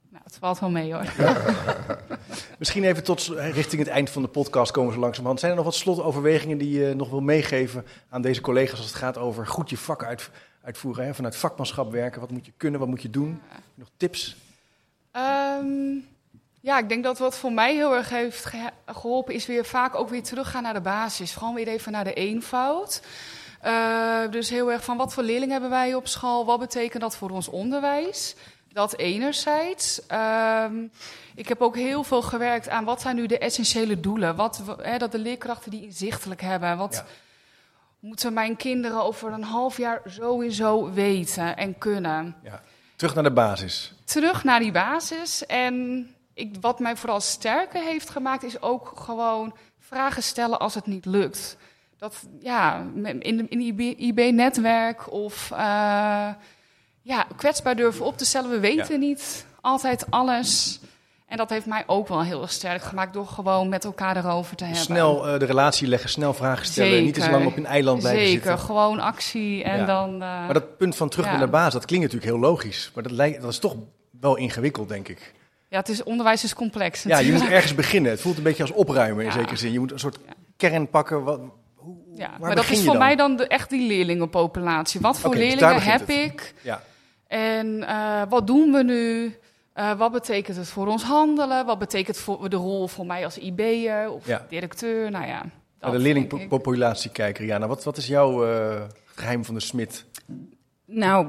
[0.10, 1.04] Nou, het valt wel mee hoor.
[2.58, 5.40] Misschien even tot richting het eind van de podcast komen we langzamerhand.
[5.40, 8.96] Zijn er nog wat slotoverwegingen die je nog wil meegeven aan deze collega's als het
[8.96, 10.30] gaat over goed je vak uit,
[10.64, 11.06] uitvoeren?
[11.06, 11.14] Hè?
[11.14, 13.42] Vanuit vakmanschap werken, wat moet je kunnen, wat moet je doen?
[13.76, 14.36] Nog tips?
[15.12, 15.98] Ehm,
[16.62, 18.52] ja, ik denk dat wat voor mij heel erg heeft
[18.86, 21.36] geholpen is weer vaak ook weer teruggaan naar de basis.
[21.36, 23.02] Gewoon weer even naar de eenvoud.
[23.62, 26.46] Eh, dus heel erg van wat voor leerlingen hebben wij op school?
[26.46, 28.36] Wat betekent dat voor ons onderwijs?
[28.74, 30.06] Dat enerzijds.
[30.08, 30.74] Ehm,
[31.36, 34.36] ik heb ook heel veel gewerkt aan wat zijn nu de essentiële doelen.
[34.36, 34.62] Wat,
[34.98, 36.78] dat de leerkrachten die inzichtelijk hebben.
[36.78, 37.06] Wat Ja.
[38.00, 42.36] moeten mijn kinderen over een half jaar sowieso weten en kunnen?
[42.96, 43.94] Terug naar de basis.
[44.04, 45.46] terug naar die basis.
[45.46, 50.86] En ik, wat mij vooral sterker heeft gemaakt, is ook gewoon vragen stellen als het
[50.86, 51.58] niet lukt.
[51.98, 53.60] Dat ja, in, in
[53.98, 56.30] IB-netwerk of eh,
[57.10, 58.50] ja, kwetsbaar durven op te stellen.
[58.50, 60.80] We weten niet altijd alles.
[61.28, 64.56] En dat heeft mij ook wel heel erg sterk gemaakt door gewoon met elkaar erover
[64.56, 64.82] te hebben.
[64.82, 66.90] Snel eh, de relatie leggen, snel vragen stellen.
[66.90, 67.06] Zeker.
[67.06, 68.60] Niet te lang op een eiland blijven Zeker, zitten.
[68.66, 69.86] gewoon actie en Ja.
[69.86, 70.14] dan.
[70.14, 71.32] eh, Maar dat punt van terug Ja.
[71.32, 72.92] naar de basis, dat klinkt natuurlijk heel logisch.
[72.94, 73.76] Maar dat, lijkt, dat is toch
[74.20, 75.34] wel ingewikkeld, denk ik.
[75.70, 77.04] ja, het is onderwijs is complex.
[77.04, 78.12] Ja, je moet ergens beginnen.
[78.12, 79.72] Het voelt een beetje als opruimen in zekere zin.
[79.72, 80.18] Je moet een soort
[80.58, 81.24] kern pakken.
[81.24, 81.40] Wat,
[81.76, 82.98] hoe, Ja, maar dat is voor dan?
[82.98, 85.00] mij dan de, echt die leerlingenpopulatie.
[85.02, 86.54] Wat voor dus leerlingen heb ik?
[86.62, 86.82] Ja.
[87.30, 89.36] En eh, wat doen we nu?
[89.74, 91.66] Eh, wat betekent het voor ons handelen?
[91.66, 94.46] Wat betekent voor de rol voor mij als IB'er of Ja.
[94.50, 95.12] directeur?
[95.12, 95.46] Nou ja,
[95.80, 97.68] Naar de leerlingpopulatie kijken, Rihanna.
[97.68, 98.82] Wat, wat is jouw eh,
[99.16, 100.06] geheim van de smid?
[100.86, 101.28] Nou,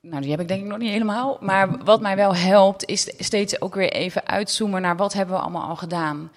[0.00, 1.36] nou, die heb ik denk ik nog niet helemaal.
[1.40, 5.40] Maar wat mij wel helpt, is steeds ook weer even uitzoomen naar wat hebben we
[5.42, 6.30] allemaal al gedaan.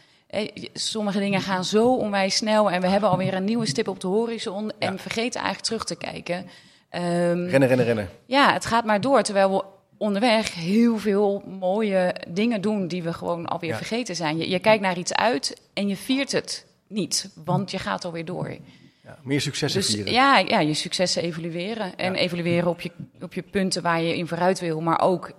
[0.73, 4.07] Sommige dingen gaan zo onwijs snel en we hebben alweer een nieuwe stip op de
[4.07, 4.97] horizon en Ja.
[4.99, 6.45] vergeten eigenlijk terug te kijken.
[6.89, 7.03] Ehm,
[7.45, 8.09] Rennen, rennen, rennen.
[8.25, 9.63] ja, het gaat maar door, terwijl we
[9.97, 13.75] onderweg heel veel mooie dingen doen die we gewoon alweer Ja.
[13.77, 14.37] vergeten zijn.
[14.37, 18.25] Je, je kijkt naar iets uit en je viert het niet, want je gaat alweer
[18.25, 18.49] door.
[19.03, 20.13] Ja, meer successen Dus vieren.
[20.13, 21.97] ja, ja, je successen evalueren.
[21.97, 22.19] En Ja.
[22.19, 25.31] evalueren op je, op je punten waar je in vooruit wil, maar ook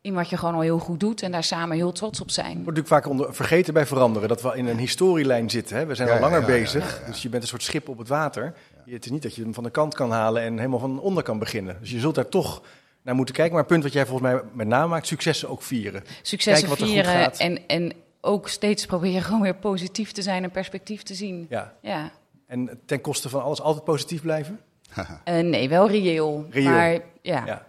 [0.00, 2.46] in wat je gewoon al heel goed doet en daar samen heel trots op zijn.
[2.62, 5.76] wordt natuurlijk vaak onder, vergeten bij veranderen dat we in een historielijn zitten.
[5.76, 5.86] Hè?
[5.86, 7.98] We zijn Ja, al langer ja, ja, bezig, dus je bent een soort schip op
[7.98, 8.54] het water.
[8.84, 11.00] Je- Het is niet dat je hem van de kant kan halen en helemaal van
[11.00, 11.76] onder kan beginnen.
[11.80, 12.62] Dus je zult daar toch
[13.02, 13.52] naar moeten kijken.
[13.54, 16.02] Maar het punt wat jij volgens mij met name maakt, successen ook vieren.
[16.22, 17.38] Successen Kijken wat er goed vieren gaat.
[17.38, 21.46] en, en ook steeds proberen gewoon weer positief te zijn en perspectief te zien.
[21.48, 21.72] Ja.
[21.80, 22.10] Ja.
[22.46, 24.60] En ten koste van alles altijd positief blijven?
[25.24, 26.46] Eh, nee, wel reëel.
[26.50, 26.70] Reëel.
[26.70, 26.92] Maar
[27.22, 27.46] ja.
[27.46, 27.66] Ja.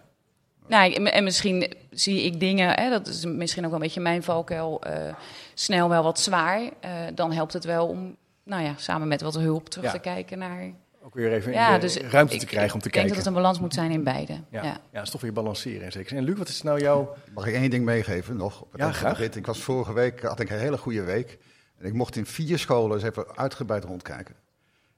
[0.66, 4.00] Nou, en- en misschien zie ik dingen, hè, dat is misschien ook wel een beetje
[4.00, 5.14] mijn valkuil, eh,
[5.54, 6.60] snel wel wat zwaar.
[6.80, 9.92] Eh, dan helpt het wel om, nou ja, samen met wat hulp terug Ja.
[9.92, 10.70] te kijken naar.
[11.16, 13.08] Weer even Ja, in de dus ruimte ik- te krijgen om te Ik denk kijken.
[13.08, 14.32] dat het een balans moet zijn in beide.
[14.32, 14.40] ja.
[14.50, 14.62] Ja.
[14.62, 14.78] Ja.
[14.92, 16.04] dat is toch weer balanceren zin.
[16.06, 17.14] En Luc, wat is nou jouw...
[17.34, 18.60] Mag ik één ding meegeven nog?
[18.62, 19.18] Op het Ja, graag.
[19.18, 19.36] rit?
[19.36, 21.38] Ik was vorige week, had ik een hele goede week.
[21.78, 24.34] En ik mocht in vier scholen eens even uitgebreid rondkijken.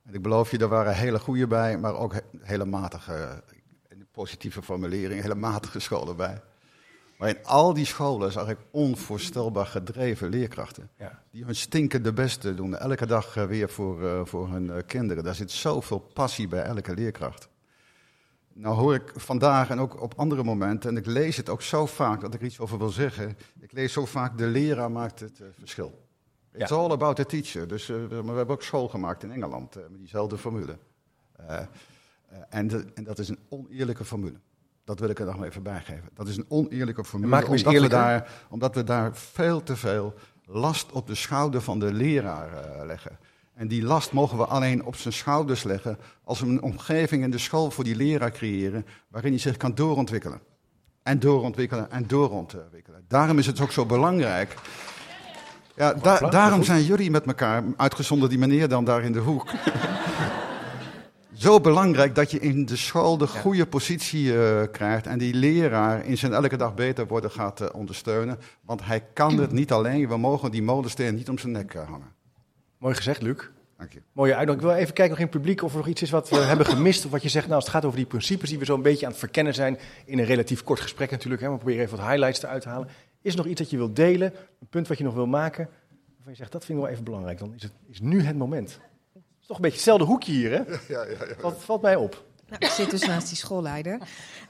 [0.06, 3.42] En ik beloof je, er waren hele goede bij, maar ook he- hele matige,
[3.88, 6.40] de positieve formulering, hele matige scholen bij.
[7.18, 10.90] Maar in al die scholen zag ik onvoorstelbaar gedreven leerkrachten.
[10.98, 11.22] Ja.
[11.30, 15.24] Die hun stinkende beste doen, elke dag eh, weer voor, eh, voor hun eh, kinderen.
[15.24, 17.48] Daar zit zoveel passie bij elke leerkracht.
[18.52, 21.86] Nou hoor ik vandaag en ook op andere momenten, en ik lees het ook zo
[21.86, 23.36] vaak dat ik er iets over wil zeggen.
[23.60, 26.06] Ik lees zo vaak, de leraar maakt het verschil.
[26.52, 26.76] It's Ja.
[26.76, 27.68] all about the teacher.
[27.68, 30.78] Dus, maar we hebben ook school gemaakt in Engeland met diezelfde formule.
[32.48, 34.36] En, de- en dat is een oneerlijke formule.
[34.88, 36.08] Dat wil ik er nog even bijgeven.
[36.14, 37.30] Dat is een oneerlijke formule.
[37.30, 41.78] maak omdat, we daar, omdat we daar veel te veel last op de schouder van
[41.78, 43.18] de leraar eh, leggen.
[43.54, 47.30] En die last mogen we alleen op zijn schouders leggen als we een omgeving in
[47.30, 50.40] de school voor die leraar creëren waarin hij zich kan doorontwikkelen.
[51.02, 53.04] En doorontwikkelen en doorontwikkelen.
[53.08, 54.54] Daarom is het ook zo belangrijk.
[55.76, 59.46] Ja, da- daarom zijn jullie met elkaar, uitgezonderd die meneer dan daar in de hoek.
[61.38, 66.04] Zo belangrijk dat je in de school de goede positie eh, krijgt en die leraar
[66.04, 68.38] in zijn elke dag beter worden gaat eh, ondersteunen.
[68.60, 71.88] Want hij kan het niet alleen, we mogen die molensteen niet om zijn nek eh,
[71.88, 72.12] hangen.
[72.78, 73.36] Mooi gezegd, Luc.
[73.76, 74.02] Dank je.
[74.12, 74.70] Mooie uitnodiging.
[74.70, 76.36] Ik wil even kijken nog in het publiek of er nog iets is wat we
[76.36, 77.04] hebben gemist.
[77.04, 79.06] Of wat je zegt, nou, als het gaat over die principes die we zo'n beetje
[79.06, 79.78] aan het verkennen zijn.
[80.04, 81.42] In een relatief kort gesprek natuurlijk.
[81.42, 81.50] Hè.
[81.50, 82.88] We proberen even wat highlights eruit te halen.
[83.22, 84.32] Is er nog iets dat je wilt delen?
[84.60, 85.68] Een punt wat je nog wil maken?
[86.14, 87.38] Waarvan je zegt, dat vind ik wel even belangrijk.
[87.38, 88.78] Dan is het is nu het moment.
[89.48, 91.34] Het is toch een beetje hetzelfde hoekje hier, hè?
[91.38, 92.24] Valt, valt mij op.
[92.48, 93.98] Nou, ik zit dus naast die schoolleider.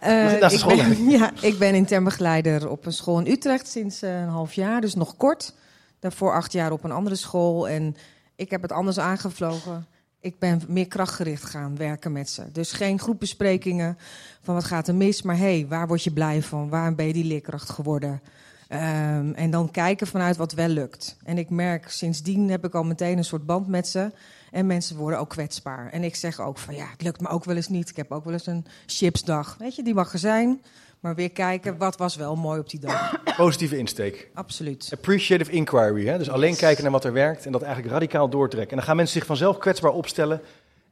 [0.01, 0.97] zit naast de ik schoolleider.
[0.97, 4.53] Ben, ja, ik ben intern begeleider op een school in Utrecht sinds eh, een half
[4.53, 5.55] jaar, dus nog kort.
[5.99, 7.69] Daarvoor acht jaar op een andere school.
[7.69, 7.97] En
[8.37, 9.87] ik heb het anders aangevlogen.
[10.21, 12.53] Ik ben meer krachtgericht gaan werken met ze.
[12.53, 13.99] Dus geen groepbesprekingen
[14.43, 16.69] van wat gaat er mis, maar hé, hey, waar word je blij van?
[16.69, 18.23] Waar ben je die leerkracht geworden?
[18.68, 21.16] Ehm, en dan kijken vanuit wat wel lukt.
[21.24, 24.12] En ik merk, sindsdien heb ik al meteen een soort band met ze.
[24.50, 25.90] En mensen worden ook kwetsbaar.
[25.90, 27.88] En ik zeg ook van ja, het lukt me ook wel eens niet.
[27.88, 29.57] Ik heb ook wel eens een chipsdag.
[29.59, 30.62] Weet je, die mag er zijn.
[31.00, 33.22] Maar weer kijken, wat was wel mooi op die dag.
[33.37, 34.31] Positieve insteek.
[34.35, 34.90] Absoluut.
[34.92, 36.07] Appreciative inquiry.
[36.07, 36.18] Hè?
[36.18, 38.70] Dus alleen kijken naar wat er werkt en dat eigenlijk radicaal doortrekken.
[38.70, 40.40] En dan gaan mensen zich vanzelf kwetsbaar opstellen.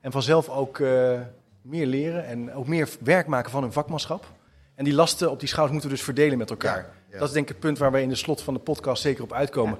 [0.01, 1.21] En vanzelf ook eh,
[1.63, 4.27] meer leren en ook meer werk maken van hun vakmanschap.
[4.77, 6.77] En die lasten op die schouders moeten we dus verdelen met elkaar.
[6.77, 7.19] Ja, ja.
[7.19, 9.23] Dat is denk ik het punt waar we in de slot van de podcast zeker
[9.23, 9.79] op uitkomen.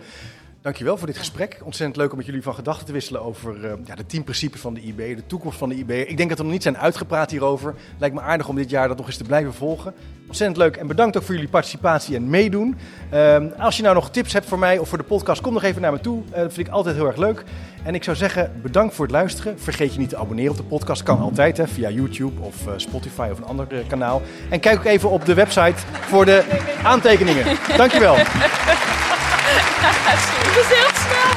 [0.67, 1.61] Dankjewel voor dit gesprek.
[1.65, 4.61] Ontzettend leuk om met jullie van gedachten te wisselen over eh, ja, de tien principes
[4.61, 5.91] van de IB, de toekomst van de IB.
[5.91, 7.75] Ik denk dat we nog niet zijn uitgepraat hierover.
[7.99, 9.95] Lijkt me aardig om dit jaar dat nog eens te blijven volgen.
[10.27, 12.77] Ontzettend leuk en bedankt ook voor jullie participatie en meedoen.
[13.11, 15.63] Ehm, als je nou nog tips hebt voor mij of voor de podcast, kom nog
[15.63, 16.23] even naar me toe.
[16.31, 17.45] Eh, dat vind ik altijd heel erg leuk.
[17.83, 19.61] En ik zou zeggen, bedankt voor het luisteren.
[19.61, 21.03] Vergeet je niet te abonneren op de podcast.
[21.03, 24.23] Kan altijd hè, via YouTube of eh, Spotify of een ander eh, kanaal.
[24.51, 26.45] En kijk ook even op de website voor de
[26.83, 27.57] aantekeningen.
[27.77, 28.17] Dankjewel.
[30.57, 31.33] Is heel snel.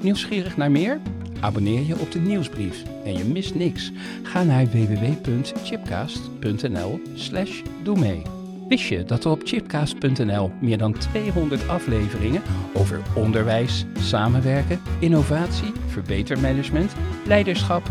[0.00, 1.00] Nieuwsgierig naar meer?
[1.40, 3.92] Abonneer je op de nieuwsbrief en je mist niks.
[4.22, 8.22] Ga naar www.chipcast.nl slash doe mee.
[8.68, 12.42] Wist je dat er op chipcast.nl meer dan 200 afleveringen
[12.74, 16.92] over onderwijs, samenwerken, innovatie, verbetermanagement,
[17.26, 17.90] leiderschap,